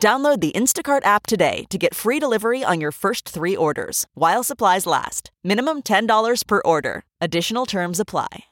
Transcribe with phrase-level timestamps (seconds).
[0.00, 4.44] Download the Instacart app today to get free delivery on your first three orders while
[4.44, 5.30] supplies last.
[5.44, 7.02] Minimum $10 per order.
[7.20, 8.44] Additional terms apply.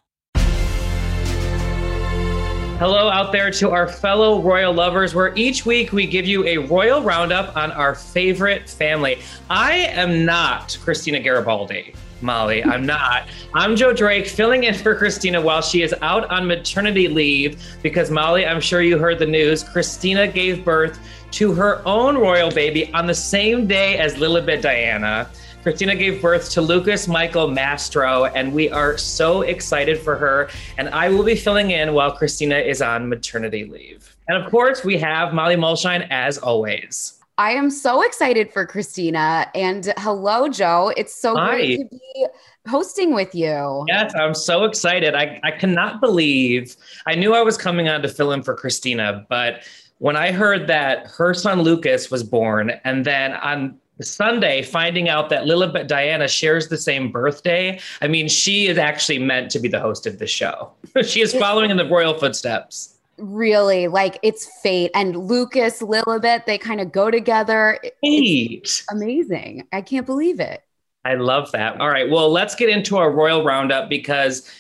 [2.79, 6.59] Hello, out there to our fellow royal lovers, where each week we give you a
[6.59, 9.19] royal roundup on our favorite family.
[9.49, 11.95] I am not Christina Garibaldi.
[12.23, 12.65] Molly.
[12.65, 13.29] I'm not.
[13.55, 18.11] I'm Joe Drake filling in for Christina while she is out on maternity leave because
[18.11, 19.63] Molly, I'm sure you heard the news.
[19.63, 20.99] Christina gave birth
[21.37, 25.29] to her own royal baby on the same day as Lilibet Diana.
[25.63, 30.49] Christina gave birth to Lucas Michael Mastro, and we are so excited for her.
[30.79, 34.17] And I will be filling in while Christina is on maternity leave.
[34.29, 37.21] And of course, we have Molly Mulshine as always.
[37.37, 39.51] I am so excited for Christina.
[39.55, 40.91] And hello, Joe.
[40.97, 41.51] It's so Hi.
[41.51, 42.27] great to be
[42.67, 43.85] hosting with you.
[43.89, 45.15] Yes, I'm so excited.
[45.15, 49.27] I, I cannot believe I knew I was coming on to fill in for Christina,
[49.29, 49.65] but
[49.99, 55.31] when I heard that her son Lucas was born, and then on Sunday, finding out
[55.31, 57.81] that Lilibet Diana shares the same birthday.
[58.03, 60.73] I mean, she is actually meant to be the host of the show.
[61.05, 62.99] she is following in the royal footsteps.
[63.19, 64.91] Really, like it's fate.
[64.95, 67.79] And Lucas, Lilibet, they kind of go together.
[68.03, 68.85] Eight.
[68.91, 69.67] Amazing.
[69.73, 70.63] I can't believe it.
[71.07, 71.81] I love that.
[71.81, 72.11] All right.
[72.11, 74.51] Well, let's get into our royal roundup because,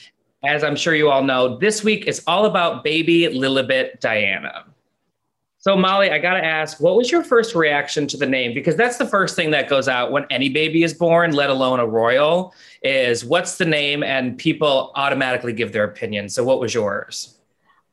[0.44, 4.64] as I'm sure you all know, this week is all about baby Lilibet Diana.
[5.66, 8.54] So, Molly, I got to ask, what was your first reaction to the name?
[8.54, 11.80] Because that's the first thing that goes out when any baby is born, let alone
[11.80, 12.54] a royal,
[12.84, 14.04] is what's the name?
[14.04, 16.28] And people automatically give their opinion.
[16.28, 17.36] So, what was yours?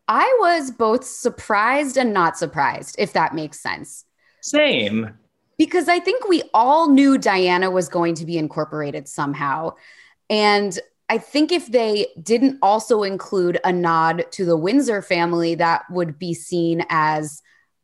[0.07, 4.05] I was both surprised and not surprised, if that makes sense.
[4.41, 5.09] Same.
[5.57, 9.73] Because I think we all knew Diana was going to be incorporated somehow.
[10.29, 10.78] And
[11.09, 16.19] I think if they didn't also include a nod to the Windsor family, that would
[16.19, 17.41] be seen as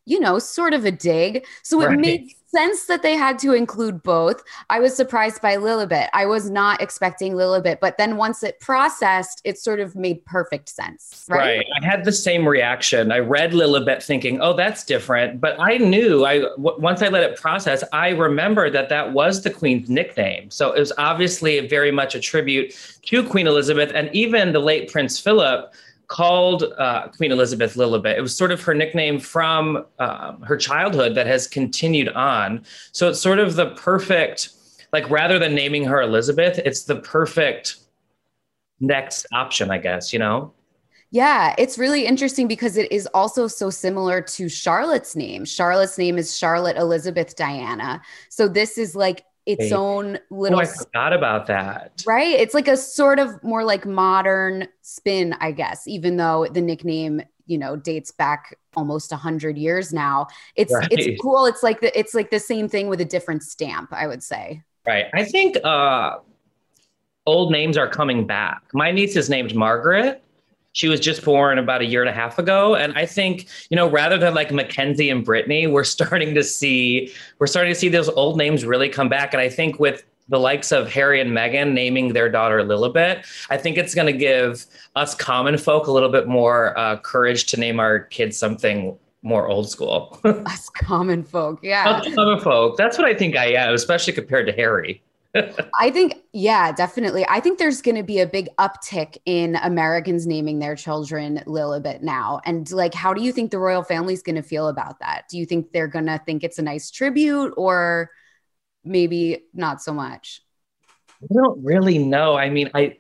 [0.10, 1.46] you know, sort of a dig.
[1.62, 2.00] So it Right.
[2.00, 4.42] made sense that they had to include both.
[4.72, 6.10] I was surprised by Lilibet.
[6.14, 10.68] I was not expecting Lilibet, but then once it processed, it sort of made perfect
[10.68, 11.26] sense.
[11.30, 11.58] Right.
[11.60, 11.66] Right.
[11.80, 13.12] I had the same reaction.
[13.12, 15.40] I read Lilibet thinking, oh, that's different.
[15.40, 19.44] But I knew, I w- once I let it process, I remember that that was
[19.44, 20.50] the Queen's nickname.
[20.50, 23.92] So it was obviously very much a tribute to Queen Elizabeth.
[23.94, 25.72] And even the late Prince Philip
[26.10, 28.18] called uh, Queen Elizabeth Lilibet.
[28.18, 32.66] It was sort of her nickname from um, her childhood that has continued on.
[32.92, 34.50] So it's sort of the perfect,
[34.92, 37.78] like rather than naming her Elizabeth, it's the perfect
[38.80, 40.52] next option, I guess, you know?
[41.12, 45.44] Yeah, it's really interesting because it is also so similar to Charlotte's name.
[45.46, 48.02] Charlotte's name is Charlotte Elizabeth Diana.
[48.30, 52.04] So this is like its own Oh, little I forgot about that.
[52.06, 52.40] right?
[52.40, 57.22] It's like a sort of more like modern spin, I guess, even though the nickname,
[57.46, 60.28] you know, dates back almost a hundred years now.
[60.56, 60.88] It's Right.
[60.92, 61.46] it's cool.
[61.48, 64.62] It's like the it's like the same thing with a different stamp, I would say.
[64.86, 65.06] Right.
[65.14, 66.18] I think uh,
[67.26, 68.62] old names are coming back.
[68.74, 70.24] My niece is named Margaret.
[70.74, 72.76] She was just born about a year and a half ago.
[72.76, 77.12] And I think, you know, rather than like Mackenzie and Brittany, we're starting to see
[77.40, 79.34] we're starting to see those old names really come back.
[79.34, 83.58] And I think with the likes of Harry and Meghan naming their daughter Lilibet, I
[83.58, 87.60] think it's going to give us common folk a little bit more uh, courage to
[87.60, 90.20] name our kids something more old school.
[90.24, 91.60] Us common folk.
[91.62, 91.90] Yeah.
[91.90, 92.78] Us common folk.
[92.78, 95.02] That's what I think I am, especially compared to Harry.
[95.36, 97.26] I think, yeah, definitely.
[97.30, 102.02] I think there's going to be a big uptick in Americans naming their children Lilibet
[102.02, 102.42] now.
[102.46, 105.26] And like, how do you think the royal family's going to feel about that?
[105.30, 108.10] Do you think they're going to think it's a nice tribute or
[108.84, 110.42] maybe not so much?
[111.22, 112.36] I don't really know.
[112.36, 112.98] I mean, I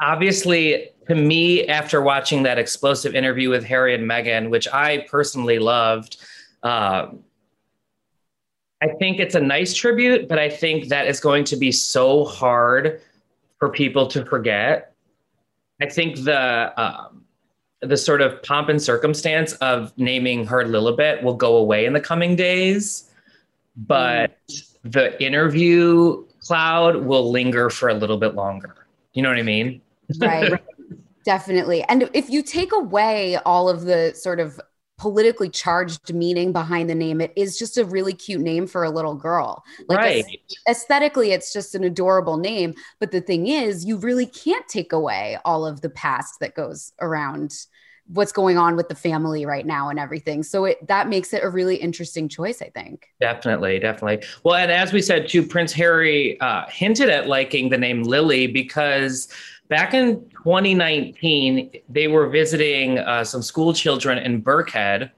[0.00, 5.58] obviously, to me, after watching that explosive interview with Harry and Meghan, which I personally
[5.58, 6.18] loved,
[6.62, 7.20] um,
[8.82, 12.24] I think it's a nice tribute, but I think that is going to be so
[12.24, 13.00] hard
[13.58, 14.92] for people to forget.
[15.80, 17.24] I think the um,
[17.80, 22.00] the sort of pomp and circumstance of naming her Lilibet will go away in the
[22.00, 23.08] coming days,
[23.76, 24.66] but mm.
[24.82, 28.86] the interview cloud will linger for a little bit longer.
[29.12, 29.80] You know what I mean?
[30.18, 30.60] Right.
[31.24, 31.84] Definitely.
[31.84, 34.60] And if you take away all of the sort of
[35.02, 37.20] politically charged meaning behind the name.
[37.20, 39.64] It is just a really cute name for a little girl.
[39.88, 40.40] Like right.
[40.68, 42.72] aesthetically, it's just an adorable name.
[43.00, 46.92] But the thing is, you really can't take away all of the past that goes
[47.00, 47.66] around
[48.12, 50.42] what's going on with the family right now and everything.
[50.42, 53.08] So it that makes it a really interesting choice, I think.
[53.20, 54.26] Definitely, definitely.
[54.44, 58.46] Well, and as we said too, Prince Harry uh, hinted at liking the name Lily
[58.46, 59.28] because
[59.68, 65.10] back in 2019, they were visiting uh, some school children in Birkenhead.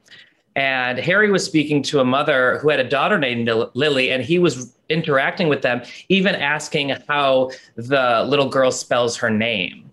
[0.57, 4.39] And Harry was speaking to a mother who had a daughter named Lily, and he
[4.39, 9.91] was interacting with them, even asking how the little girl spells her name.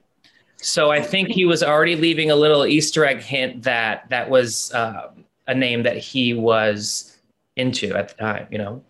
[0.62, 4.72] So I think he was already leaving a little Easter egg hint that that was
[4.74, 5.12] uh,
[5.48, 7.18] a name that he was
[7.56, 8.84] into at the time, you know?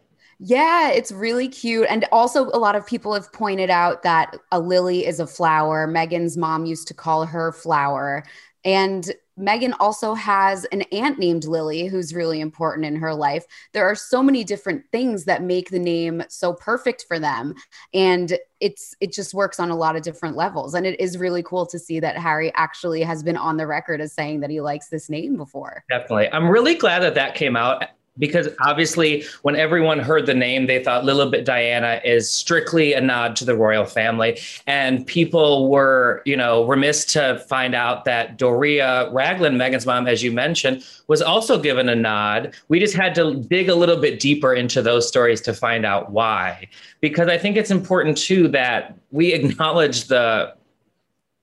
[0.44, 1.86] Yeah, it's really cute.
[1.88, 5.88] And also, a lot of people have pointed out that a lily is a flower.
[5.88, 8.24] Meghan's mom used to call her Flower.
[8.64, 13.46] And Meghan also has an aunt named Lily, who's really important in her life.
[13.74, 17.56] There are so many different things that make the name so perfect for them.
[17.94, 20.76] And it's it just works on a lot of different levels.
[20.76, 24.02] And it is really cool to see that Harry actually has been on the record
[24.02, 25.84] as saying that he likes this name before.
[25.90, 26.30] Definitely.
[26.32, 27.86] I'm really glad that that came out
[28.22, 33.36] because obviously when everyone heard the name they thought lilibet diana is strictly a nod
[33.36, 34.40] to the royal family.
[34.68, 40.24] And people were you know remiss to find out that doria ragland meghan's mom as
[40.24, 42.54] you mentioned was also given a nod.
[42.70, 46.12] We just had to dig a little bit deeper into those stories to find out
[46.12, 46.70] why.
[47.02, 50.54] Because i think it's important too that we acknowledge the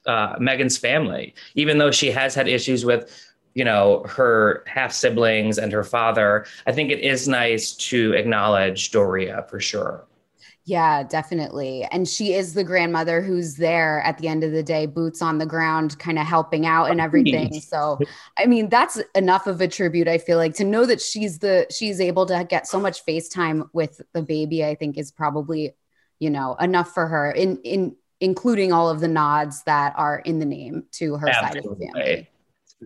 [0.07, 3.28] uh, meghan's family even though she has had issues with
[3.59, 8.93] you know her half siblings and her father i think it is nice to acknowledge
[8.93, 10.05] doria for sure.
[10.65, 11.89] Yeah definitely.
[11.91, 15.39] And she is the grandmother who's there at the end of the day boots on
[15.39, 17.59] the ground kind of helping out and everything.
[17.61, 17.99] So
[18.39, 20.55] i mean that's enough of a tribute i feel like.
[20.57, 24.65] To know that she's the she's able to get so much facetime with the baby
[24.65, 25.75] i think is probably
[26.19, 30.39] you know enough for her in in including all of the nods that are in
[30.39, 31.61] the name to her Absolutely.
[31.61, 32.29] side of the family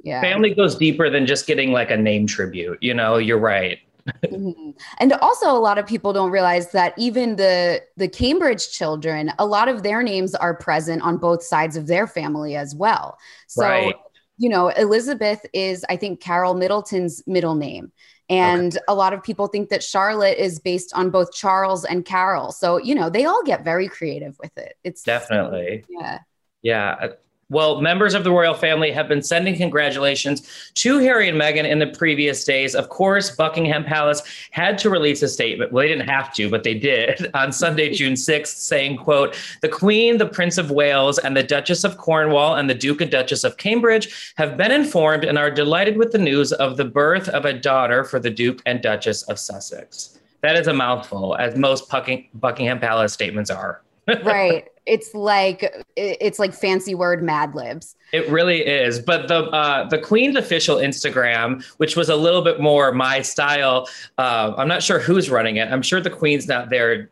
[0.04, 0.20] yeah.
[0.20, 2.78] family goes deeper than just getting like a name tribute.
[2.80, 3.78] You know, you're right.
[4.24, 4.70] mm-hmm.
[4.98, 9.46] And also a lot of people don't realize that even the the Cambridge children, a
[9.46, 13.18] lot of their names are present on both sides of their family as well.
[13.46, 13.94] So, right.
[14.38, 17.92] you know, Elizabeth is I think Carole Middleton's middle name.
[18.28, 18.84] And okay.
[18.88, 22.50] a lot of people think that Charlotte is based on both Charles and Carole.
[22.50, 24.74] So, you know, they all get very creative with it.
[24.84, 25.84] It's definitely.
[25.88, 26.18] Yeah.
[26.62, 27.08] Yeah.
[27.52, 31.80] Well, members of the royal family have been sending congratulations to Harry and Meghan in
[31.80, 32.74] the previous days.
[32.74, 34.22] Of course, Buckingham Palace
[34.52, 35.70] had to release a statement.
[35.70, 39.68] Well, they didn't have to, but they did on Sunday, June 6th, saying, quote, the
[39.68, 43.44] Queen, the Prince of Wales, and the Duchess of Cornwall and the Duke and Duchess
[43.44, 47.44] of Cambridge have been informed and are delighted with the news of the birth of
[47.44, 50.18] a daughter for the Duke and Duchess of Sussex.
[50.40, 53.82] That is a mouthful, as most Buckingham Palace statements are.
[54.24, 57.94] right it's like it's like fancy word mad libs.
[58.12, 58.98] It really is.
[58.98, 63.88] But the uh, the queen's official instagram which was a little bit more my style
[64.18, 65.70] uh, i'm not sure who's running it.
[65.70, 67.10] I'm sure the queen's not there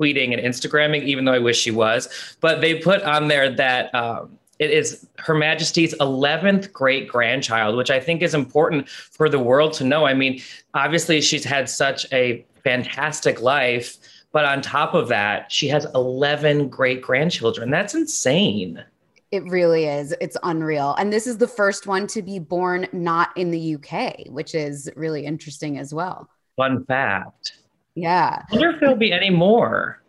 [0.00, 2.08] tweeting and instagramming even though i wish she was.
[2.40, 7.90] But they put on there that um, it is her majesty's 11th great grandchild which
[7.90, 10.06] i think is important for the world to know.
[10.06, 10.40] I mean
[10.74, 13.96] obviously she's had such a fantastic life
[14.32, 17.70] but on top of that, she has 11 great grandchildren.
[17.70, 18.82] That's insane.
[19.30, 20.14] It really is.
[20.20, 20.94] It's unreal.
[20.98, 24.90] And this is the first one to be born not in the UK, which is
[24.96, 26.28] really interesting as well.
[26.56, 27.58] Fun fact.
[27.94, 28.42] Yeah.
[28.50, 30.02] I wonder if there'll be any more.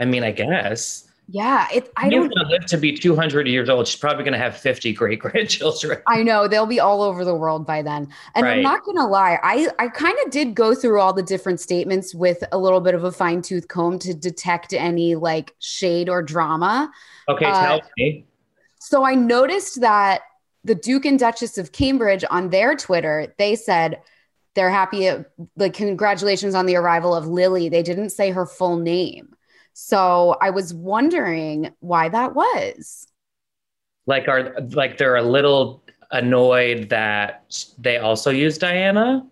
[0.00, 1.07] I mean, I guess.
[1.30, 1.92] Yeah, it.
[1.94, 3.86] I don't going to live to be 200 years old.
[3.86, 6.00] She's probably going to have 50 great grandchildren.
[6.06, 8.08] I know they'll be all over the world by then.
[8.34, 8.56] And right.
[8.56, 11.60] I'm not going to lie, I I kind of did go through all the different
[11.60, 16.08] statements with a little bit of a fine tooth comb to detect any like shade
[16.08, 16.90] or drama.
[17.28, 18.24] Okay, uh, tell me.
[18.80, 20.22] So I noticed that
[20.64, 24.00] the Duke and Duchess of Cambridge on their Twitter they said
[24.54, 25.10] they're happy,
[25.56, 27.68] like congratulations on the arrival of Lily.
[27.68, 29.34] They didn't say her full name.
[29.80, 33.06] So I was wondering why that was.
[34.08, 37.44] Like are like they're a little annoyed that
[37.78, 39.24] they also use Diana?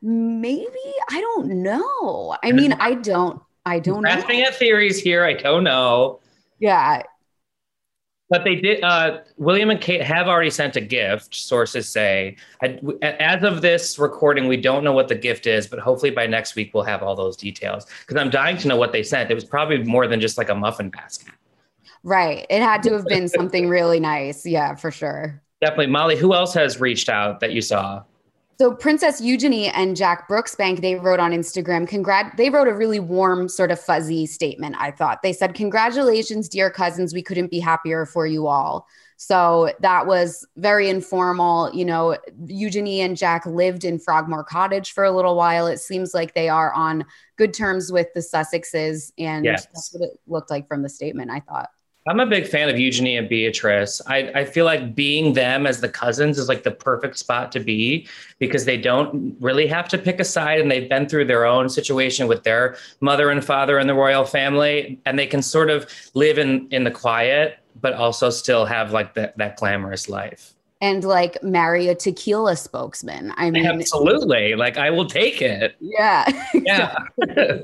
[0.00, 2.36] Maybe I don't know.
[2.40, 3.42] I mean, I don't.
[3.66, 4.02] I don't know.
[4.02, 5.24] Grasping at theories here.
[5.24, 6.20] I don't know.
[6.60, 7.02] Yeah,
[8.30, 8.82] But they did.
[8.82, 11.34] Uh, William and Kate have already sent a gift.
[11.34, 12.36] Sources say.
[13.02, 16.54] As of this recording, we don't know what the gift is, but hopefully by next
[16.54, 17.86] week we'll have all those details.
[18.06, 19.30] Because I'm dying to know what they sent.
[19.30, 21.34] It was probably more than just like a muffin basket.
[22.04, 22.46] right.
[22.48, 24.46] It had to have been something really nice.
[24.46, 25.42] Yeah, for sure.
[25.60, 26.16] Definitely, Molly.
[26.16, 28.04] Who else has reached out that you saw?
[28.60, 33.00] So Princess Eugenie and Jack Brooksbank, they wrote on Instagram, congrat they wrote a really
[33.00, 35.22] warm, sort of fuzzy statement, I thought.
[35.22, 37.14] They said, Congratulations, dear cousins.
[37.14, 38.86] We couldn't be happier for you all.
[39.16, 41.70] So that was very informal.
[41.72, 45.66] You know, Eugenie and Jack lived in Frogmore Cottage for a little while.
[45.66, 47.06] It seems like they are on
[47.38, 49.10] good terms with the Sussexes.
[49.16, 49.68] And Yes.
[49.72, 51.70] that's what it looked like from the statement, I thought.
[52.10, 54.02] I'm a big fan of Eugenie and Beatrice.
[54.08, 57.60] I, I feel like being them as the cousins is like the perfect spot to
[57.60, 58.08] be
[58.40, 61.68] because they don't really have to pick a side and they've been through their own
[61.68, 65.88] situation with their mother and father in the royal family and they can sort of
[66.14, 70.54] live in in the quiet but also still have like that that glamorous life.
[70.80, 73.34] And like marry a tequila spokesman.
[73.36, 74.54] I mean, Absolutely.
[74.54, 75.76] Like I will take it.
[75.80, 76.24] yeah.
[76.54, 76.96] Yeah.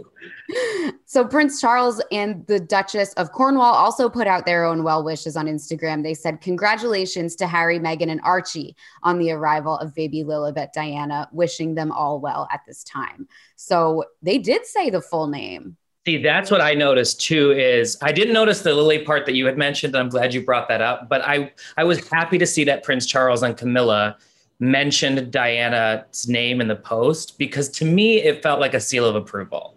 [1.06, 5.37] So Prince Charles and the Duchess of Cornwall also put out their own well wishes
[5.37, 6.02] on Instagram.
[6.02, 11.28] They said, "Congratulations to Harry, Meghan, and Archie on the arrival of baby Lilibet Diana.
[11.32, 15.76] Wishing them all well at this time." So they did say the full name.
[16.06, 17.50] See, that's what I noticed too.
[17.50, 19.92] Is I didn't notice the Lily part that you had mentioned.
[19.96, 21.08] and I'm glad you brought that up.
[21.08, 24.16] But I I was happy to see that Prince Charles and Camilla
[24.60, 29.16] mentioned Diana's name in the post because to me it felt like a seal of
[29.16, 29.75] approval.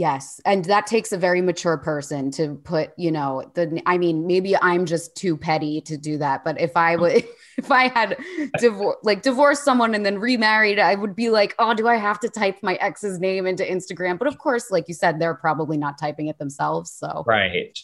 [0.00, 3.82] Yes, and that takes a very mature person to put, you know, the.
[3.84, 7.02] I mean, maybe I'm just too petty to do that, but if I mm-hmm.
[7.02, 7.24] would,
[7.58, 8.16] if I had
[8.56, 12.18] divor- like divorced someone and then remarried, I would be like, oh, do I have
[12.20, 14.18] to type my ex's name into Instagram?
[14.18, 16.90] But of course, like you said, they're probably not typing it themselves.
[16.90, 17.78] So Right.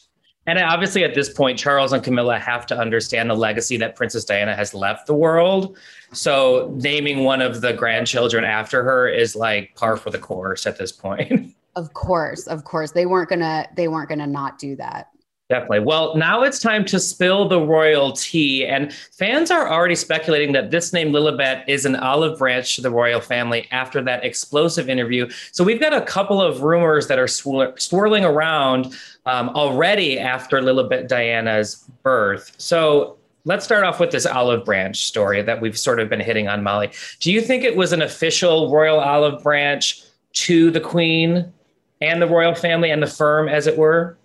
[0.46, 4.24] And obviously, at this point, Charles and Camilla have to understand the legacy that Princess
[4.24, 5.76] Diana has left the world.
[6.12, 10.78] So, naming one of the grandchildren after her is like par for the course at
[10.78, 11.54] this point.
[11.76, 15.10] of course, of course, they weren't gonna, they weren't gonna not do that.
[15.48, 15.80] Definitely.
[15.80, 18.66] Well, now it's time to spill the royal tea.
[18.66, 22.90] And fans are already speculating that this name Lilibet is an olive branch to the
[22.90, 25.30] royal family after that explosive interview.
[25.52, 30.60] So we've got a couple of rumors that are swir- swirling around um, already after
[30.60, 32.52] Lilibet Diana's birth.
[32.58, 36.48] So let's start off with this olive branch story that we've sort of been hitting
[36.48, 36.90] on, Molly.
[37.20, 40.02] Do you think it was an official royal olive branch
[40.32, 41.52] to the queen
[42.00, 44.18] and the royal family and the firm, as it were?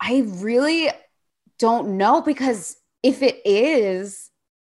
[0.00, 0.90] I really
[1.58, 4.30] don't know because if it is,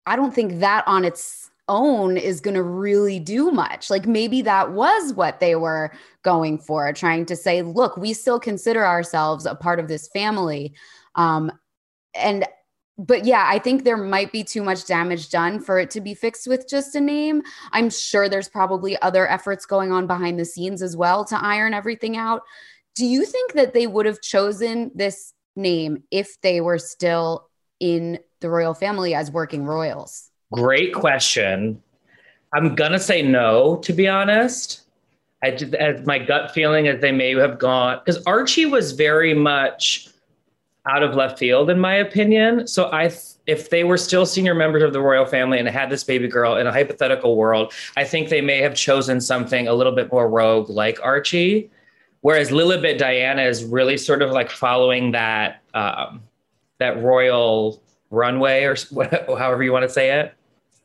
[0.07, 3.89] I don't think that on its own is going to really do much.
[3.91, 8.39] Like maybe that was what they were going for, trying to say, look, we still
[8.39, 10.75] consider ourselves a part of this family.
[11.15, 11.51] Um,
[12.15, 12.45] and
[12.97, 16.15] but yeah, I think there might be too much damage done for it to be
[16.15, 17.43] fixed with just a name.
[17.73, 21.75] I'm sure there's probably other efforts going on behind the scenes as well to iron
[21.75, 22.43] everything out.
[22.95, 27.49] Do you think that they would have chosen this name if they were still
[27.81, 30.31] in the royal family as working royals?
[30.53, 31.83] Great question.
[32.53, 34.83] I'm gonna say no, to be honest.
[35.43, 40.09] I my gut feeling is they may have gone because Archie was very much
[40.87, 42.67] out of left field in my opinion.
[42.67, 45.91] So I, th- if they were still senior members of the royal family and had
[45.91, 49.73] this baby girl in a hypothetical world, I think they may have chosen something a
[49.75, 51.71] little bit more rogue like Archie.
[52.21, 56.23] Whereas Lilibet Diana is really sort of like following that um,
[56.79, 58.77] that royal runway or
[59.39, 60.35] however you want to say it.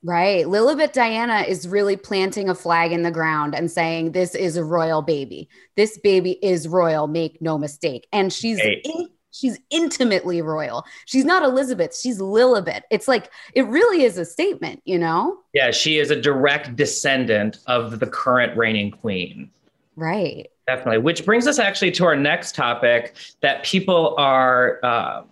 [0.04, 0.46] Right.
[0.46, 4.64] Lilibet Diana is really planting a flag in the ground and saying, This is a
[4.64, 5.50] royal baby.
[5.76, 8.08] This baby is royal, make no mistake.
[8.14, 8.82] And she's Right.
[8.86, 10.86] in, she's intimately royal.
[11.06, 12.82] She's not Elizabeth, she's Lilibet.
[12.90, 15.38] It's like it really is a statement, you know?
[15.54, 19.50] Yeah, she is a direct descendant of the current reigning queen.
[19.96, 20.50] Right.
[20.68, 21.00] Definitely.
[21.00, 25.24] Which brings us actually to our next topic that people are uh,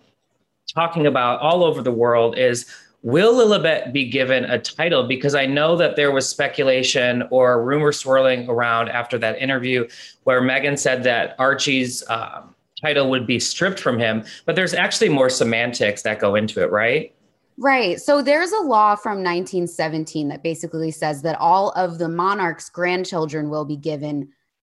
[0.74, 2.66] talking about all over the world is
[3.02, 5.06] will Lilibet be given a title?
[5.06, 9.86] Because I know that there was speculation or rumor swirling around after that interview
[10.24, 14.24] where Meghan said that Archie's um, title would be stripped from him.
[14.44, 17.14] But there's actually more semantics that go into it, right?
[17.56, 18.00] Right.
[18.00, 23.50] So there's a law from 1917 that basically says that all of the monarch's grandchildren
[23.50, 24.28] will be given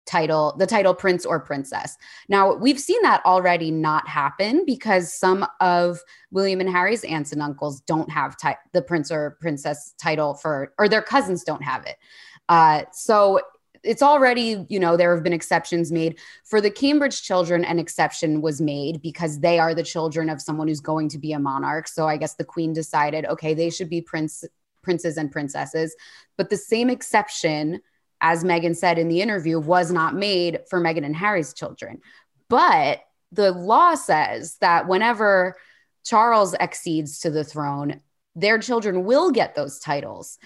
[0.05, 1.97] title the title prince or princess.
[2.29, 5.99] Now, we've seen that already not happen because some of
[6.31, 10.73] William and Harry's aunts and uncles don't have ti- the prince or princess title for
[10.77, 11.95] or their cousins don't have it.
[12.49, 13.41] Uh, so
[13.85, 17.63] it's already, you know, there have been exceptions made for the Cambridge children.
[17.63, 21.33] An exception was made because they are the children of someone who's going to be
[21.33, 21.87] a monarch.
[21.87, 24.43] So I guess the queen decided, okay, they should be prince,
[24.81, 25.95] princes and princesses.
[26.37, 27.81] But the same exception,
[28.21, 32.01] as Meghan said in the interview, was not made for Meghan and Harry's children.
[32.49, 33.01] But
[33.31, 35.55] the law says that whenever
[36.03, 38.01] Charles accedes to the throne,
[38.35, 40.37] their children will get those titles.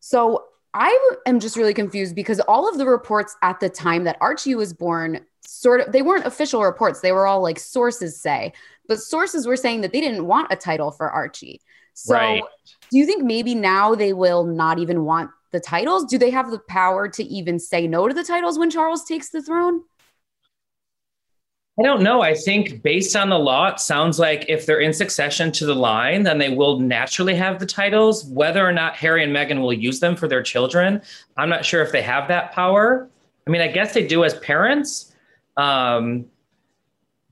[0.00, 4.18] So I am just really confused because all of the reports at the time that
[4.20, 8.52] Archie was born sort of they weren't official reports they were all like sources say
[8.88, 11.60] but sources were saying that they didn't want a title for Archie.
[11.94, 12.42] So right.
[12.90, 16.04] do you think maybe now they will not even want the titles?
[16.04, 19.30] Do they have the power to even say no to the titles when Charles takes
[19.30, 19.82] the throne?
[21.78, 22.22] I don't know.
[22.22, 25.74] I think based on the law, it sounds like if they're in succession to the
[25.74, 28.24] line, then they will naturally have the titles.
[28.26, 31.02] Whether or not Harry and Meghan will use them for their children,
[31.36, 33.08] I'm not sure if they have that power.
[33.46, 35.12] I mean, I guess they do as parents,
[35.56, 36.26] um,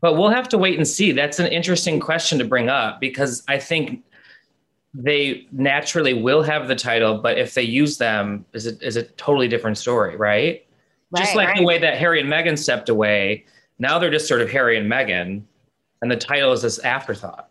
[0.01, 1.13] but we'll have to wait and see.
[1.13, 4.03] That's an interesting question to bring up because I think
[4.93, 9.05] they naturally will have the title, but if they use them, is it is a
[9.05, 10.67] totally different story, right?
[11.13, 11.59] right Just like right.
[11.59, 13.47] the way that Harry and Meghan stepped away
[13.83, 15.43] now they're just sort of Harry and Meghan,
[16.01, 17.51] and the title is this afterthought.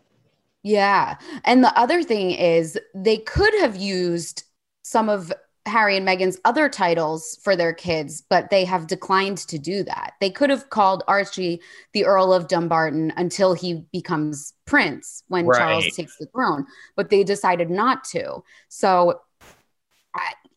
[0.62, 1.16] Yeah.
[1.44, 4.44] And the other thing is they could have used
[4.82, 5.32] some of
[5.66, 10.14] Harry and Meghan's other titles for their kids, but they have declined to do that.
[10.20, 11.60] They could have called Archie
[11.92, 15.58] the Earl of Dumbarton until he becomes prince when right.
[15.58, 18.42] Charles takes the throne, but they decided not to.
[18.68, 19.20] So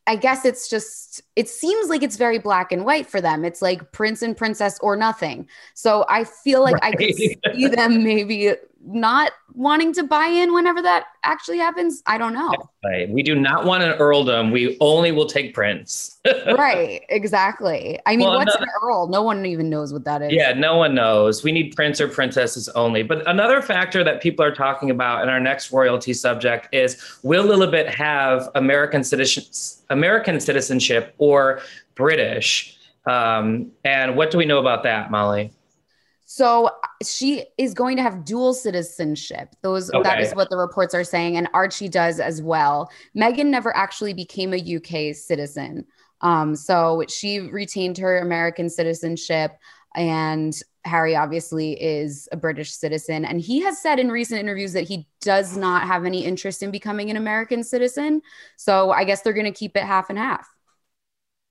[0.07, 3.43] I, guess it's just, it seems like it's very black and white for them.
[3.43, 5.47] It's like prince and princess or nothing.
[5.73, 6.93] So I feel like right.
[6.93, 8.53] I could see them maybe
[8.85, 12.03] not wanting to buy in whenever that actually happens.
[12.05, 12.53] I don't know.
[12.83, 13.09] Right.
[13.09, 14.51] We do not want an earldom.
[14.51, 16.19] We only will take prince.
[16.45, 17.01] right.
[17.09, 17.99] Exactly.
[18.05, 19.07] I mean, well, what's another, an earl?
[19.07, 20.31] No one even knows what that is.
[20.31, 21.43] Yeah, no one knows.
[21.43, 23.01] We need prince or princesses only.
[23.01, 27.45] But another factor that people are talking about in our next royalty subject is will
[27.45, 31.61] Lilibet have American citizens, American citizenship or
[31.95, 32.77] British?
[33.07, 35.51] Um, and what do we know about that, Molly?
[36.25, 36.71] So
[37.03, 39.55] she is going to have dual citizenship.
[39.61, 40.01] Those okay.
[40.03, 42.89] that is what the reports are saying, and Archie does as well.
[43.15, 45.85] Meghan never actually became a UK citizen,
[46.21, 49.51] um, so she retained her American citizenship,
[49.95, 54.87] and Harry obviously is a British citizen, and he has said in recent interviews that
[54.87, 58.21] he does not have any interest in becoming an American citizen.
[58.55, 60.54] So I guess they're going to keep it half and half.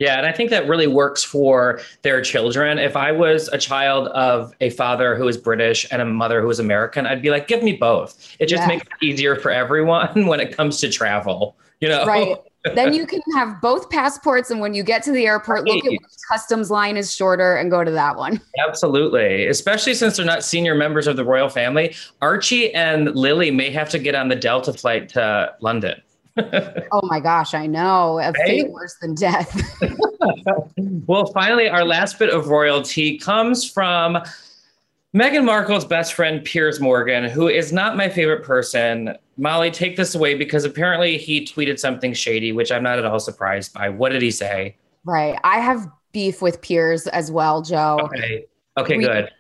[0.01, 2.79] Yeah, and I think that really works for their children.
[2.79, 6.51] If I was a child of a father who is British and a mother who
[6.51, 8.37] is American, I'd be like, give me both.
[8.41, 8.69] It just yeah.
[8.69, 12.05] makes it easier for everyone when it comes to travel, you know?
[12.07, 12.37] Right.
[12.75, 15.75] then you can have both passports, and when you get to the airport, right.
[15.75, 16.01] look at which
[16.33, 18.41] customs line is shorter and go to that one.
[18.67, 19.47] Absolutely.
[19.47, 21.95] Especially since they're not senior members of the royal family.
[22.21, 26.01] Archie and Lily may have to get on the Delta flight to London
[26.37, 28.19] oh my gosh, I know.
[28.19, 28.37] A right?
[28.45, 29.79] fate worse than death.
[31.07, 34.19] well, finally, our last bit of royalty comes from
[35.15, 39.17] Meghan Markle's best friend, Piers Morgan, who is not my favorite person.
[39.37, 43.21] Molly, take this away because apparently he tweeted something shady, which I'm not at all
[43.21, 43.89] surprised by.
[43.89, 44.77] What did he say?
[45.05, 45.39] Right.
[45.45, 47.99] I have beef with Piers as well, Joe.
[48.03, 48.47] Okay.
[48.77, 49.31] Okay, we, good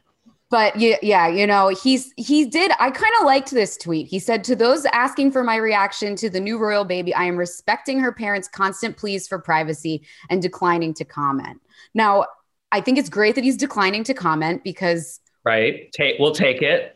[0.55, 2.71] but yeah, yeah, you know, he's he did.
[2.79, 4.07] I kind of liked this tweet.
[4.07, 7.37] He said, "To those asking for my reaction to the new royal baby, I am
[7.37, 11.61] respecting her parents' constant pleas for privacy and declining to comment."
[11.93, 12.27] Now,
[12.71, 16.94] I think it's great that he's declining to comment because right, take we'll take it.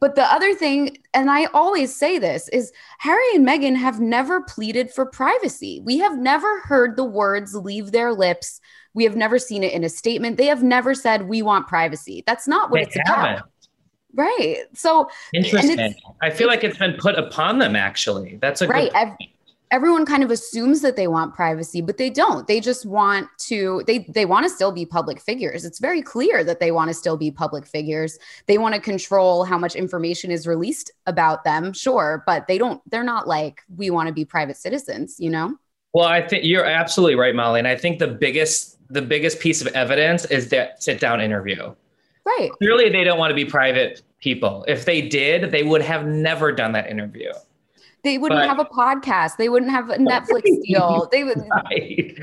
[0.00, 4.40] But the other thing, and I always say this, is Harry and Meghan have never
[4.40, 5.80] pleaded for privacy.
[5.84, 8.60] We have never heard the words leave their lips
[8.94, 10.36] we have never seen it in a statement.
[10.36, 12.24] They have never said we want privacy.
[12.26, 13.34] That's not what they it's haven't.
[13.34, 13.50] about.
[14.14, 14.64] Right.
[14.74, 15.94] So interesting.
[16.20, 18.38] I feel like it's been put upon them actually.
[18.40, 18.90] That's a right.
[19.70, 22.46] Everyone kind of assumes that they want privacy, but they don't.
[22.46, 25.64] They just want to they they want to still be public figures.
[25.64, 28.18] It's very clear that they want to still be public figures.
[28.46, 32.82] They want to control how much information is released about them, sure, but they don't
[32.90, 35.56] they're not like we want to be private citizens, you know?
[35.92, 37.58] Well, I think you're absolutely right, Molly.
[37.58, 41.74] And I think the biggest the biggest piece of evidence is that sit down interview.
[42.26, 42.50] Right.
[42.58, 44.64] Clearly, they don't want to be private people.
[44.68, 47.32] If they did, they would have never done that interview.
[48.02, 49.36] They wouldn't but, have a podcast.
[49.36, 51.08] They wouldn't have a Netflix deal.
[51.10, 51.38] They would.
[51.38, 52.18] Right.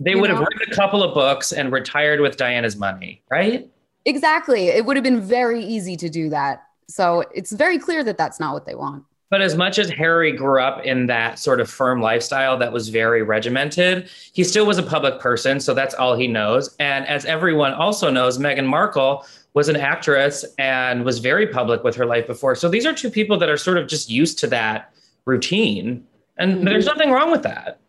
[0.00, 0.36] They would know?
[0.36, 3.68] have written a couple of books and retired with Diana's money, right?
[4.04, 4.68] Exactly.
[4.68, 6.62] It would have been very easy to do that.
[6.88, 9.04] So it's very clear that that's not what they want.
[9.30, 12.88] But as much as Harry grew up in that sort of firm lifestyle that was
[12.88, 15.60] very regimented, he still was a public person.
[15.60, 16.74] So that's all he knows.
[16.80, 21.94] And as everyone also knows, Meghan Markle was an actress and was very public with
[21.96, 22.54] her life before.
[22.54, 26.06] So these are two people that are sort of just used to that routine.
[26.38, 26.64] And mm-hmm.
[26.64, 27.80] there's nothing wrong with that.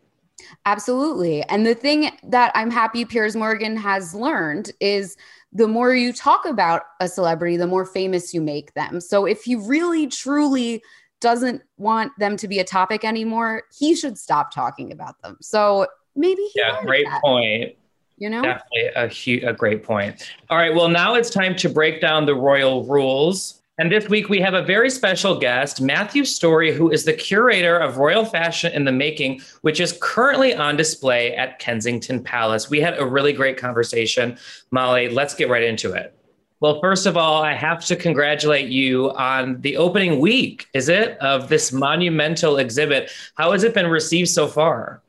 [0.65, 1.43] Absolutely.
[1.43, 5.15] And the thing that I'm happy Piers Morgan has learned is
[5.51, 8.99] the more you talk about a celebrity, the more famous you make them.
[8.99, 10.83] So if he really truly
[11.21, 15.37] doesn't want them to be a topic anymore, he should stop talking about them.
[15.41, 17.21] So maybe Yeah, great that.
[17.23, 17.75] point.
[18.17, 18.41] You know?
[18.41, 20.29] Definitely a, hu- a great point.
[20.49, 23.55] All right, well now it's time to break down the royal rules.
[23.77, 27.77] And this week we have a very special guest, Matthew Storey, who is the curator
[27.77, 32.69] of Royal Fashion in the Making, which is currently on display at Kensington Palace.
[32.69, 34.37] We had a really great conversation.
[34.71, 36.13] Molly, let's get right into it.
[36.61, 41.17] Well, first of all, I have to congratulate you on the opening week, is it,
[41.19, 43.11] of this monumental exhibit.
[43.35, 45.01] How has it been received so far?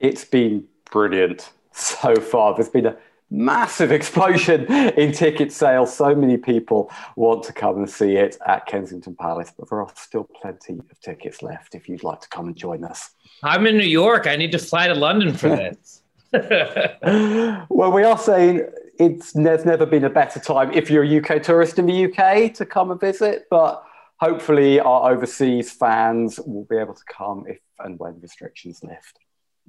[0.00, 2.54] It's been brilliant so far.
[2.54, 2.96] There's been a
[3.30, 5.94] massive explosion in ticket sales.
[5.94, 9.92] So many people want to come and see it at Kensington Palace, but there are
[9.94, 13.10] still plenty of tickets left if you'd like to come and join us.
[13.44, 14.26] I'm in New York.
[14.26, 16.02] I need to fly to London for this.
[17.70, 21.42] well, we are saying it's there's never been a better time if you're a UK
[21.42, 23.84] tourist in the UK to come and visit, but
[24.18, 29.18] hopefully our overseas fans will be able to come if and when restrictions lift.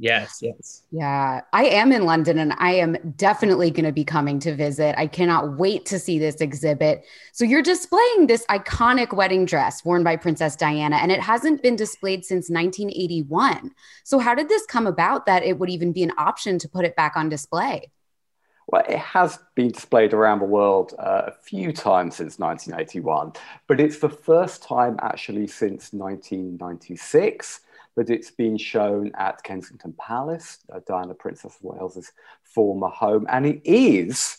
[0.02, 0.84] Yes, yes.
[0.92, 4.96] Yeah, I am in London and I am definitely going to be coming to visit.
[4.98, 7.04] I cannot wait to see this exhibit.
[7.34, 11.76] So, you're displaying this iconic wedding dress worn by Princess Diana, and it hasn't been
[11.76, 13.72] displayed since 1981.
[14.06, 16.86] So, how did this come about that it would even be an option to put
[16.86, 17.92] it back on display?
[18.72, 23.34] Well, it has been displayed around the world uh, a few times since 1981,
[23.66, 27.62] but it's the first time actually since 1996
[27.96, 32.12] that it's been shown at Kensington Palace, uh, Diana, Princess of Wales's
[32.44, 34.38] former home, and it is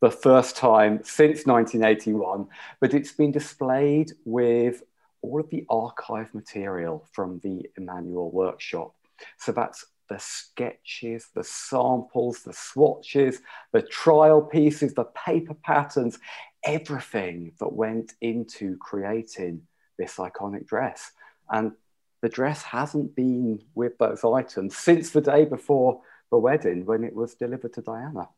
[0.00, 2.48] the first time since 1981,
[2.80, 4.82] but it's been displayed with
[5.22, 8.96] all of the archive material from the Emanuel workshop.
[9.36, 13.40] So that's the sketches, the samples, the swatches,
[13.72, 16.18] the trial pieces, the paper patterns,
[16.64, 19.62] everything that went into creating
[19.98, 21.12] this iconic dress.
[21.50, 21.72] And
[22.20, 27.14] the dress hasn't been with those items since the day before the wedding when it
[27.14, 28.28] was delivered to Diana.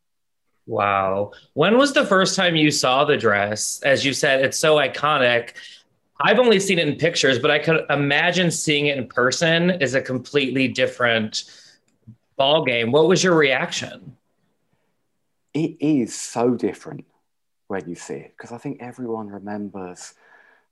[0.67, 1.33] Wow.
[1.55, 3.81] When was the first time you saw the dress?
[3.83, 5.55] As you said, it's so iconic.
[6.21, 9.95] I've only seen it in pictures, but I could imagine seeing it in person is
[9.95, 11.45] a completely different
[12.37, 12.93] ball game.
[12.93, 14.17] What was your reaction?
[15.55, 17.07] It is so different
[17.69, 20.15] when you see it because I think everyone remembers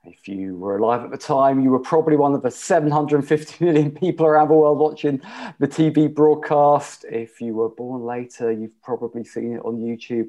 [0.04, 3.90] if you were alive at the time, you were probably one of the 750 million
[3.90, 5.20] people around the world watching
[5.58, 7.04] the TV broadcast.
[7.10, 10.28] If you were born later, you've probably seen it on YouTube.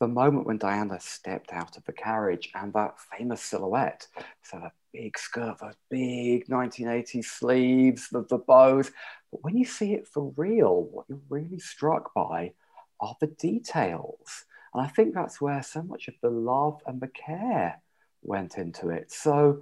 [0.00, 4.06] The moment when Diana stepped out of the carriage and that famous silhouette,
[4.42, 8.90] so the big skirt, those big 1980s sleeves, the, the bows.
[9.30, 12.54] But when you see it for real, what you're really struck by
[12.98, 14.46] are the details.
[14.72, 17.82] And I think that's where so much of the love and the care
[18.22, 19.12] went into it.
[19.12, 19.60] So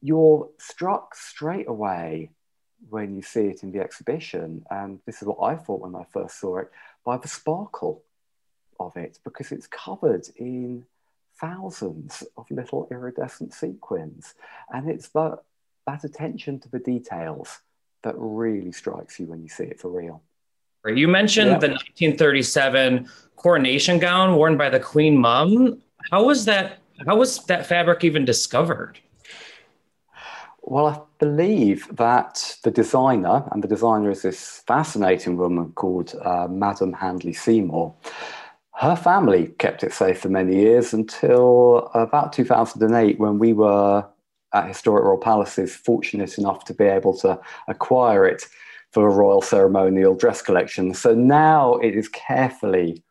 [0.00, 2.30] you're struck straight away
[2.88, 4.64] when you see it in the exhibition.
[4.70, 6.70] And this is what I thought when I first saw it
[7.04, 8.04] by the sparkle
[8.80, 10.84] of it, because it's covered in
[11.40, 14.34] thousands of little iridescent sequins.
[14.72, 15.38] And it's that,
[15.86, 17.60] that attention to the details
[18.02, 20.22] that really strikes you when you see it for real.
[20.86, 21.58] You mentioned yeah.
[21.58, 25.82] the 1937 coronation gown worn by the Queen Mum.
[26.10, 29.00] How was that how was that fabric even discovered?
[30.62, 36.46] Well, I believe that the designer, and the designer is this fascinating woman called uh,
[36.48, 37.94] Madame Handley Seymour,
[38.76, 44.04] her family kept it safe for many years until about 2008 when we were
[44.52, 48.44] at Historic Royal Palaces fortunate enough to be able to acquire it
[48.90, 50.94] for a royal ceremonial dress collection.
[50.94, 53.02] So now it is carefully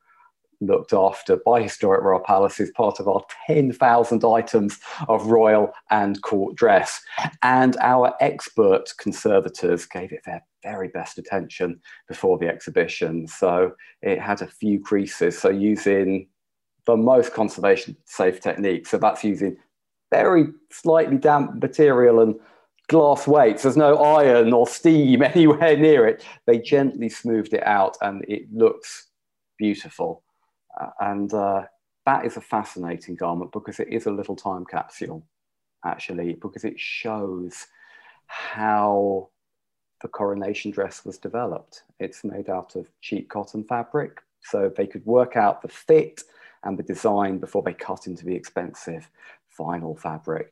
[0.65, 6.55] looked after by Historic Royal palaces, part of our 10,000 items of royal and court
[6.55, 7.01] dress.
[7.41, 13.27] And our expert conservators gave it their very best attention before the exhibition.
[13.27, 15.37] So it had a few creases.
[15.37, 16.27] So using
[16.85, 18.87] the most conservation safe technique.
[18.87, 19.57] So that's using
[20.11, 22.35] very slightly damp material and
[22.87, 23.63] glass weights.
[23.63, 26.23] There's no iron or steam anywhere near it.
[26.45, 29.07] They gently smoothed it out and it looks
[29.57, 30.22] beautiful.
[30.79, 31.63] Uh, and uh,
[32.05, 35.25] that is a fascinating garment because it is a little time capsule.
[35.85, 37.67] actually, because it shows
[38.27, 39.29] how
[40.01, 41.83] the coronation dress was developed.
[41.99, 46.21] It's made out of cheap cotton fabric, so they could work out the fit
[46.63, 49.09] and the design before they cut into the expensive
[49.57, 50.51] vinyl fabric.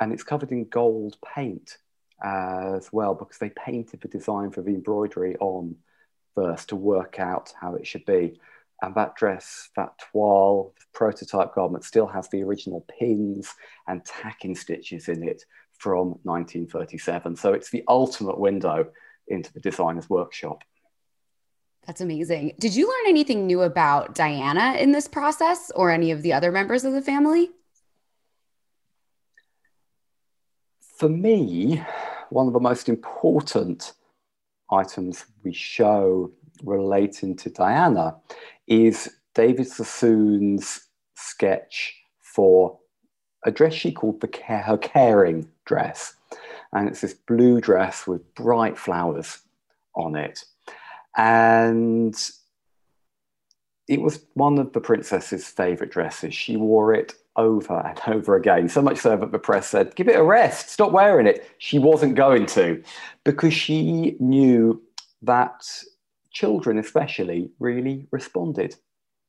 [0.00, 1.78] And it's covered in gold paint
[2.22, 5.76] as well because they painted the design for the embroidery on
[6.34, 8.40] first to work out how it should be.
[8.82, 13.54] And that dress, that toile, prototype garment still has the original pins
[13.86, 15.44] and tacking stitches in it
[15.78, 17.36] from 1937.
[17.36, 18.86] So it's the ultimate window
[19.28, 20.62] into the designer's workshop.
[21.86, 22.54] That's amazing.
[22.58, 26.50] Did you learn anything new about Diana in this process or any of the other
[26.50, 27.50] members of the family?
[30.80, 31.82] For me,
[32.30, 33.92] one of the most important
[34.70, 38.16] items we show relating to Diana
[38.66, 42.78] is David Sassoon's sketch for
[43.44, 46.14] a dress she called the care, her caring dress.
[46.72, 49.38] And it's this blue dress with bright flowers
[49.94, 50.44] on it.
[51.16, 52.16] And
[53.86, 56.34] it was one of the princess's favorite dresses.
[56.34, 60.08] She wore it over and over again, so much so that the press said, Give
[60.08, 61.48] it a rest, stop wearing it.
[61.58, 62.82] She wasn't going to,
[63.24, 64.82] because she knew
[65.22, 65.66] that
[66.34, 68.76] children, especially, really responded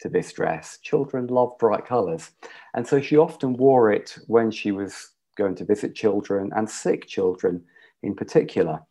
[0.02, 0.78] to this dress.
[0.82, 2.32] Children love bright colours.
[2.74, 7.08] And so she often wore it when she was going to visit children and sick
[7.08, 7.64] children
[8.04, 8.82] in particular.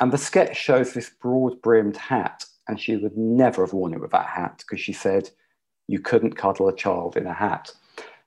[0.00, 4.00] And the sketch shows this broad brimmed hat, and she would never have worn it
[4.00, 5.30] with that hat because she said
[5.88, 7.72] you couldn't cuddle a child in a hat.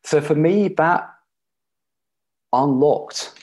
[0.03, 1.09] So for me, that
[2.53, 3.33] unlocked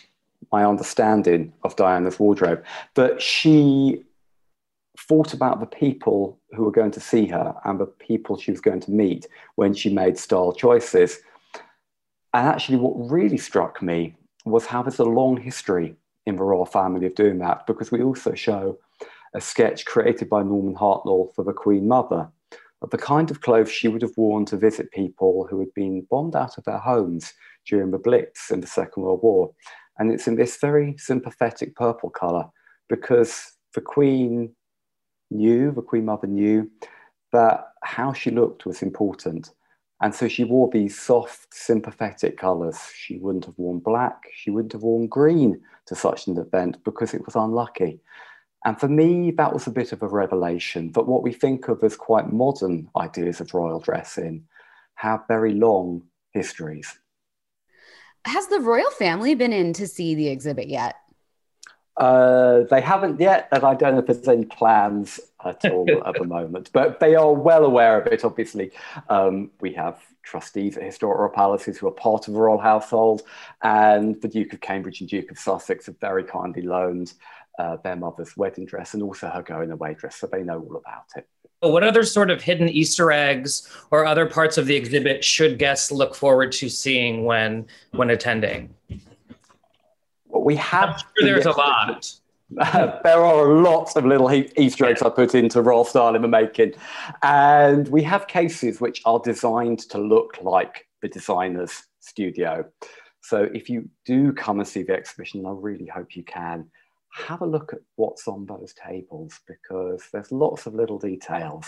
[0.52, 2.64] my understanding of Diana's wardrobe.
[2.94, 4.04] That she
[5.09, 8.61] thought about the people who were going to see her and the people she was
[8.61, 11.19] going to meet when she made style choices.
[12.33, 15.95] And actually, what really struck me was how there's a long history
[16.27, 18.79] in the royal family of doing that, because we also show
[19.35, 22.29] a sketch created by Norman Hartnell for the Queen Mother
[22.83, 26.07] of the kind of clothes she would have worn to visit people who had been
[26.11, 27.33] bombed out of their homes
[27.67, 29.53] during the Blitz in the Second World War.
[29.99, 32.47] And it's in this very sympathetic purple colour
[32.88, 34.55] because the Queen
[35.35, 36.70] knew, the Queen Mother knew,
[37.33, 39.51] that how she looked was important.
[40.01, 42.79] And so she wore these soft, sympathetic colours.
[42.94, 47.14] She wouldn't have worn black, she wouldn't have worn green to such an event because
[47.14, 48.01] it was unlucky.
[48.64, 51.85] And for me, that was a bit of a revelation that what we think of
[51.85, 54.44] as quite modern ideas of royal dressing
[54.94, 56.99] have very long histories.
[58.27, 60.97] Has the royal family been in to see the exhibit yet?
[61.96, 66.14] Uh, they haven't yet, and I don't know if there's any plans at all at
[66.14, 66.70] the moment.
[66.72, 68.24] But they are well aware of it.
[68.24, 68.72] Obviously,
[69.09, 73.22] um, we have trustees at historical palaces who are part of the royal household,
[73.62, 77.12] and the Duke of Cambridge and Duke of Sussex have very kindly loaned
[77.59, 80.76] uh, their mother's wedding dress and also her going away dress, so they know all
[80.76, 81.28] about it.
[81.61, 85.90] What other sort of hidden Easter eggs or other parts of the exhibit should guests
[85.90, 88.74] look forward to seeing when when attending?
[90.42, 91.05] We have.
[91.18, 92.12] Sure there's a lot.
[92.51, 96.75] there are lots of little Easter eggs I put into Royal Style in the making.
[97.23, 102.64] And we have cases which are designed to look like the designer's studio.
[103.23, 106.70] So if you do come and see the exhibition, I really hope you can,
[107.14, 111.66] have a look at what's on those tables because there's lots of little details.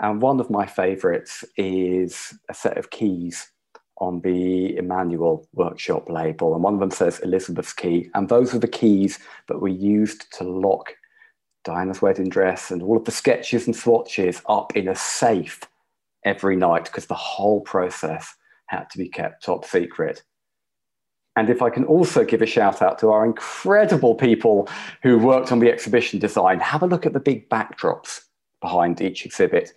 [0.00, 3.52] And one of my favorites is a set of keys
[3.98, 6.54] on the Emanuel workshop label.
[6.54, 8.10] And one of them says Elizabeth's key.
[8.14, 10.94] And those are the keys that were used to lock
[11.64, 15.60] Diana's wedding dress and all of the sketches and swatches up in a safe
[16.24, 18.34] every night because the whole process
[18.66, 20.22] had to be kept top secret.
[21.36, 24.68] And if I can also give a shout out to our incredible people
[25.02, 28.20] who worked on the exhibition design, have a look at the big backdrops
[28.60, 29.72] behind each exhibit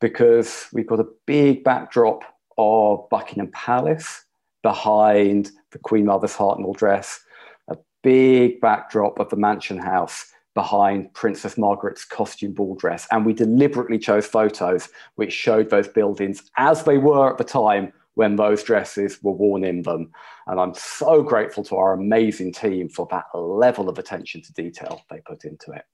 [0.00, 2.22] because we've got a big backdrop
[2.58, 4.24] of Buckingham Palace
[4.62, 7.20] behind the Queen Mother's Hartnell dress,
[7.68, 13.06] a big backdrop of the Mansion House behind Princess Margaret's costume ball dress.
[13.12, 17.92] And we deliberately chose photos which showed those buildings as they were at the time
[18.14, 20.10] when those dresses were worn in them.
[20.48, 25.02] And I'm so grateful to our amazing team for that level of attention to detail
[25.08, 25.84] they put into it.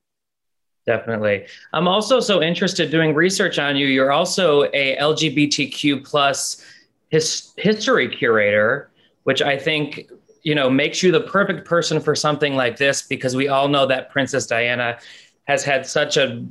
[0.86, 1.46] Definitely.
[1.72, 3.86] I'm also so interested doing research on you.
[3.86, 6.64] You're also a LGBTQ plus
[7.08, 8.90] his, history curator,
[9.22, 10.10] which I think
[10.42, 13.86] you know makes you the perfect person for something like this because we all know
[13.86, 14.98] that Princess Diana
[15.44, 16.44] has had such a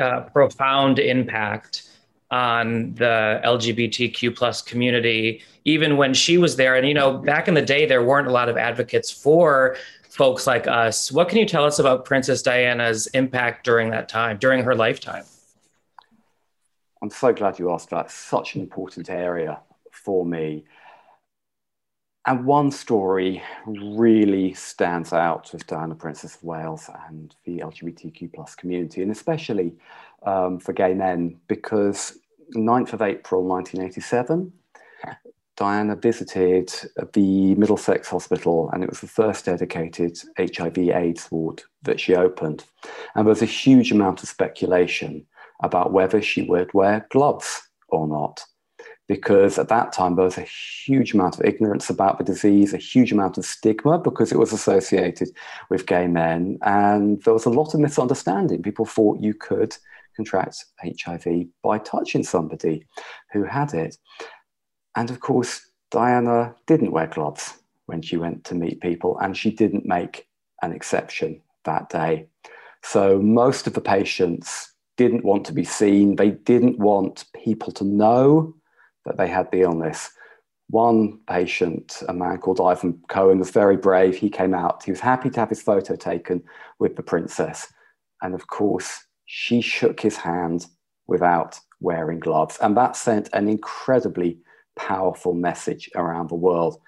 [0.00, 1.90] uh, profound impact
[2.30, 6.76] on the LGBTQ plus community, even when she was there.
[6.76, 9.76] And, you know, back in the day, there weren't a lot of advocates for
[10.10, 11.10] folks like us.
[11.12, 15.24] What can you tell us about Princess Diana's impact during that time, during her lifetime?
[17.02, 18.10] I'm so glad you asked that.
[18.10, 20.64] Such an important area for me.
[22.26, 28.54] And one story really stands out with Diana, Princess of Wales, and the LGBTQ plus
[28.54, 29.72] community, and especially
[30.24, 32.18] um, for gay men, because
[32.54, 34.52] 9th of April 1987,
[35.60, 36.72] Diana visited
[37.12, 42.64] the Middlesex Hospital, and it was the first dedicated HIV/AIDS ward that she opened.
[43.14, 45.26] And there was a huge amount of speculation
[45.62, 48.42] about whether she would wear gloves or not
[49.06, 50.46] because at that time there was a
[50.86, 54.52] huge amount of ignorance about the disease, a huge amount of stigma because it was
[54.52, 55.28] associated
[55.68, 58.62] with gay men, and there was a lot of misunderstanding.
[58.62, 59.76] People thought you could
[60.14, 62.86] contract HIV by touching somebody
[63.32, 63.98] who had it.
[64.96, 67.54] And of course, Diana didn't wear gloves
[67.86, 70.28] when she went to meet people, and she didn't make
[70.62, 72.26] an exception that day.
[72.82, 77.84] So most of the patients didn't want to be seen, they didn't want people to
[77.84, 78.54] know
[79.04, 80.10] that they had the illness.
[80.68, 84.16] One patient, a man called Ivan Cohen, was very brave.
[84.16, 84.84] He came out.
[84.84, 86.42] He was happy to have his photo taken
[86.78, 87.72] with the princess.
[88.22, 90.66] And of course, she shook his hand
[91.06, 92.58] without wearing gloves.
[92.60, 94.38] And that sent an incredibly
[94.76, 96.80] powerful message around the world.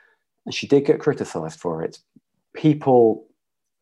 [0.47, 1.99] And she did get criticized for it.
[2.55, 3.27] People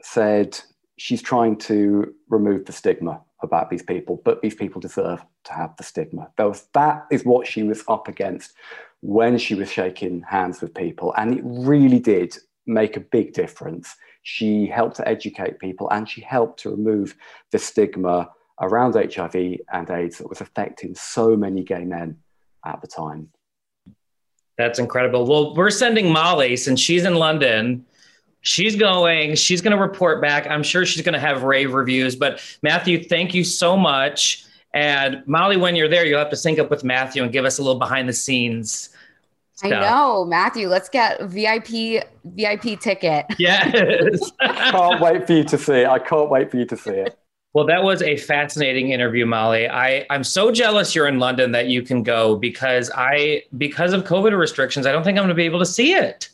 [0.03, 0.59] said
[0.99, 5.75] she's trying to remove the stigma about these people, but these people deserve to have
[5.77, 6.29] the stigma.
[6.39, 8.53] Was, that is what she was up against
[9.01, 11.15] when she was shaking hands with people.
[11.17, 12.37] And it really did
[12.67, 13.97] make a big difference.
[14.23, 17.17] She helped to educate people and she helped to remove
[17.51, 19.35] the stigma around HIV
[19.73, 22.19] and AIDS that was affecting so many gay men
[22.67, 23.29] at the time.
[24.61, 25.27] That's incredible.
[25.27, 27.85] Well, we're sending Molly, since she's in London,
[28.43, 30.47] she's going she's going to report back.
[30.47, 34.45] I'm sure she's going to have rave reviews but matthew thank you so much.
[34.73, 37.59] And molly when you're there you'll have to sync up with matthew and give us
[37.59, 38.91] a little behind the scenes
[39.55, 39.73] stuff.
[39.73, 41.67] i know matthew let's get vip
[42.25, 43.27] vip ticket.
[43.39, 44.31] Yes.
[44.41, 45.89] Can't wait for you to see it.
[45.89, 47.19] I can't wait for you to see it
[47.53, 49.69] well, that was a fascinating interview, Molly.
[49.69, 54.05] I, I'm so jealous you're in London that you can go because I because of
[54.05, 56.29] COVID restrictions, I don't think I'm gonna be able to see it.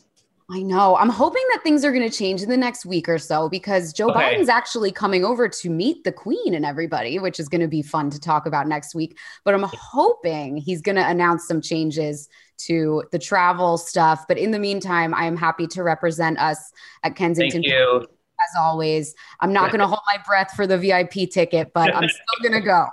[0.49, 0.95] I know.
[0.95, 3.91] I'm hoping that things are going to change in the next week or so because
[3.91, 4.37] Joe okay.
[4.37, 7.81] Biden's actually coming over to meet the Queen and everybody, which is going to be
[7.81, 9.17] fun to talk about next week.
[9.43, 14.23] But I'm hoping he's going to announce some changes to the travel stuff.
[14.25, 16.71] But in the meantime, I am happy to represent us
[17.03, 17.63] at Kensington.
[17.63, 18.07] Thank you.
[18.49, 22.09] As always, I'm not going to hold my breath for the VIP ticket, but I'm
[22.09, 22.87] still going to go.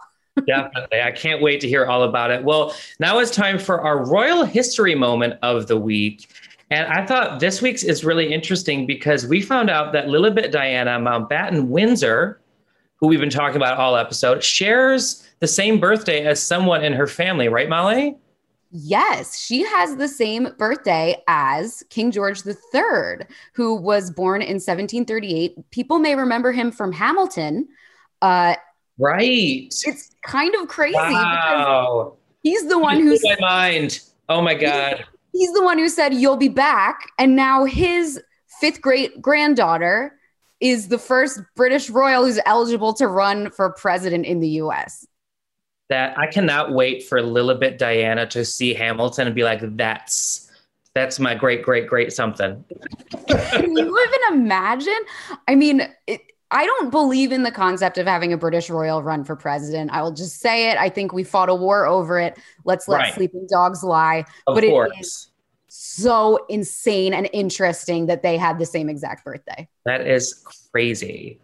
[0.47, 1.01] Definitely.
[1.01, 2.43] I can't wait to hear all about it.
[2.43, 6.29] Well, now it's time for our royal history moment of the week.
[6.71, 10.99] And I thought this week's is really interesting because we found out that Lilibet Diana
[10.99, 12.41] Mountbatten Windsor,
[12.97, 17.07] who we've been talking about all episode, shares the same birthday as someone in her
[17.07, 18.17] family, right, Molly?
[18.77, 25.71] Yes, she has the same birthday as King George III, who was born in 1738.
[25.71, 27.69] People may remember him from Hamilton.
[28.21, 28.57] Uh,
[28.99, 29.73] right.
[29.87, 32.17] It's kind of crazy wow.
[32.43, 34.01] he's the one who's my mind.
[34.29, 38.23] Oh my God he's the one who said you'll be back and now his
[38.61, 40.17] fifth great granddaughter
[40.61, 45.07] is the first british royal who's eligible to run for president in the us
[45.95, 50.51] that i cannot wait for lilibet diana to see hamilton and be like that's
[50.95, 52.65] that's my great great great something
[53.29, 55.01] can you even imagine
[55.49, 59.25] i mean it, I don't believe in the concept of having a British royal run
[59.25, 59.91] for president.
[59.91, 60.79] I will just say it.
[60.79, 62.39] I think we fought a war over it.
[62.65, 63.15] Let's let right.
[63.15, 64.25] sleeping dogs lie.
[64.47, 64.93] Of but course.
[64.95, 65.31] it is
[65.67, 69.69] so insane and interesting that they had the same exact birthday.
[69.85, 71.41] That is crazy.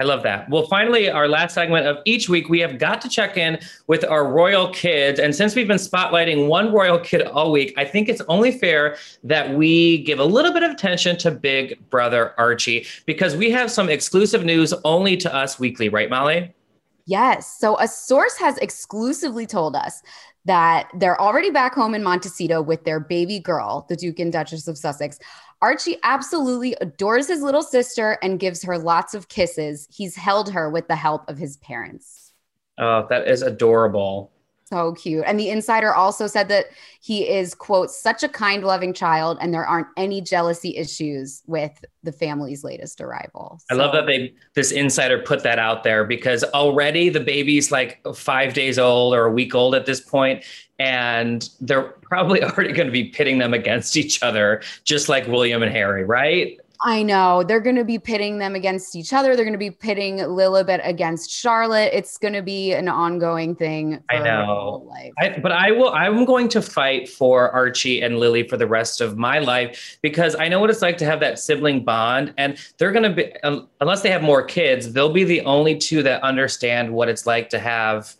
[0.00, 0.48] I love that.
[0.48, 3.58] Well, finally, our last segment of each week, we have got to check in
[3.88, 5.18] with our royal kids.
[5.18, 8.96] And since we've been spotlighting one royal kid all week, I think it's only fair
[9.24, 13.72] that we give a little bit of attention to Big Brother Archie because we have
[13.72, 16.54] some exclusive news only to us weekly, right, Molly?
[17.06, 17.58] Yes.
[17.58, 20.02] So a source has exclusively told us
[20.44, 24.68] that they're already back home in Montecito with their baby girl, the Duke and Duchess
[24.68, 25.18] of Sussex.
[25.60, 29.88] Archie absolutely adores his little sister and gives her lots of kisses.
[29.90, 32.32] He's held her with the help of his parents.
[32.78, 34.30] Oh, that is adorable.
[34.68, 35.24] So cute.
[35.26, 36.66] And the insider also said that
[37.00, 41.84] he is, quote, such a kind, loving child, and there aren't any jealousy issues with
[42.02, 43.58] the family's latest arrival.
[43.60, 43.74] So.
[43.74, 48.06] I love that they this insider put that out there because already the baby's like
[48.14, 50.44] five days old or a week old at this point,
[50.78, 55.62] and they're probably already going to be pitting them against each other, just like William
[55.62, 56.60] and Harry, right?
[56.80, 59.34] I know they're going to be pitting them against each other.
[59.34, 61.90] They're going to be pitting Lilibet against Charlotte.
[61.92, 64.02] It's going to be an ongoing thing.
[64.10, 65.90] I know, I, but I will.
[65.90, 70.36] I'm going to fight for Archie and Lily for the rest of my life because
[70.36, 73.32] I know what it's like to have that sibling bond, and they're going to be
[73.80, 77.48] unless they have more kids, they'll be the only two that understand what it's like
[77.50, 78.14] to have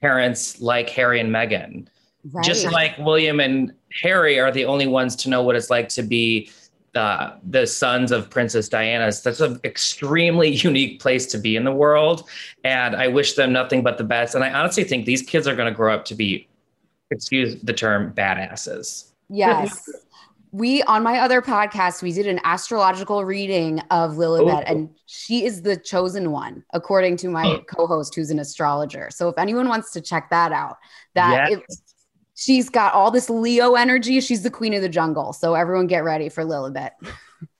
[0.00, 1.86] parents like Harry and Meghan.
[2.32, 2.44] Right.
[2.44, 6.02] Just like William and Harry are the only ones to know what it's like to
[6.02, 6.50] be
[6.94, 9.10] uh, the sons of Princess Diana.
[9.22, 12.28] That's an extremely unique place to be in the world.
[12.64, 14.34] And I wish them nothing but the best.
[14.34, 16.48] And I honestly think these kids are going to grow up to be,
[17.10, 19.10] excuse the term, badasses.
[19.28, 19.88] Yes.
[20.52, 24.66] we, on my other podcast, we did an astrological reading of Lilibet, Ooh.
[24.66, 29.08] and she is the chosen one, according to my co host, who's an astrologer.
[29.10, 30.76] So if anyone wants to check that out,
[31.14, 31.58] that yes.
[31.58, 31.93] it,
[32.34, 34.20] she's got all this Leo energy.
[34.20, 35.32] She's the queen of the jungle.
[35.32, 36.90] So everyone get ready for Lilibet.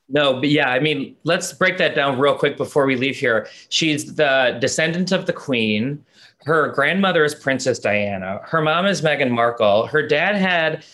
[0.09, 3.49] No, but yeah, I mean, let's break that down real quick before we leave here.
[3.71, 6.05] She's the descendant of the queen.
[6.45, 8.41] Her grandmother is Princess Diana.
[8.45, 9.87] Her mom is Meghan Markle.
[9.87, 10.85] Her dad had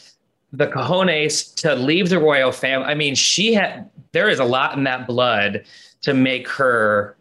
[0.53, 2.87] the cojones to leave the royal family.
[2.87, 5.65] I mean, she had, there is a lot in that blood
[6.03, 7.17] to make her,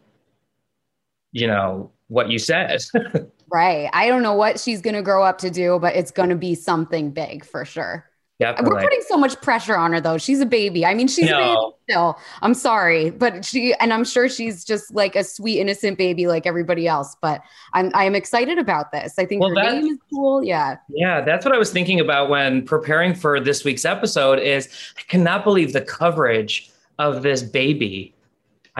[1.32, 2.82] you know, what you said.
[3.52, 3.90] Right.
[3.92, 6.36] I don't know what she's going to grow up to do, but it's going to
[6.36, 8.10] be something big for sure.
[8.40, 8.74] Definitely.
[8.74, 10.16] We're putting so much pressure on her though.
[10.16, 10.86] She's a baby.
[10.86, 11.36] I mean, she's no.
[11.36, 12.18] a baby still.
[12.40, 16.46] I'm sorry, but she and I'm sure she's just like a sweet innocent baby like
[16.46, 17.14] everybody else.
[17.20, 17.42] But
[17.74, 19.18] I'm I'm excited about this.
[19.18, 20.42] I think well, her name is cool.
[20.42, 20.78] Yeah.
[20.88, 24.38] Yeah, that's what I was thinking about when preparing for this week's episode.
[24.38, 28.14] Is I cannot believe the coverage of this baby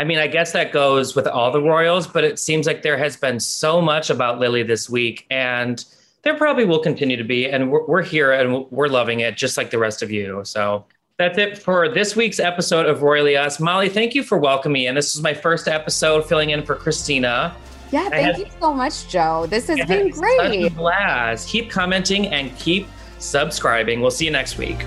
[0.00, 2.96] I mean, I guess that goes with all the Royals, but it seems like there
[2.96, 5.84] has been so much about Lily this week, and
[6.22, 7.44] there probably will continue to be.
[7.44, 10.40] And we're, we're here and we're loving it just like the rest of you.
[10.42, 10.86] So
[11.18, 13.60] that's it for this week's episode of Royally Us.
[13.60, 14.86] Molly, thank you for welcoming me.
[14.86, 17.54] And this is my first episode filling in for Christina.
[17.92, 19.44] Yeah, thank you so much, Joe.
[19.50, 20.74] This has been great.
[20.76, 21.46] blast.
[21.46, 22.88] Keep commenting and keep
[23.18, 24.00] subscribing.
[24.00, 24.82] We'll see you next week.